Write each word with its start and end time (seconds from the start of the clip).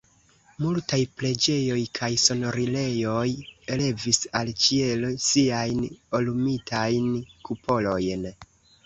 Multaj 0.61 0.97
preĝejoj 1.17 1.81
kaj 1.99 2.07
sonorilejoj 2.23 3.25
levis 3.81 4.21
al 4.39 4.49
ĉielo 4.63 5.13
siajn 5.27 5.85
orumitajn 6.21 7.13
kupolojn. 7.51 8.27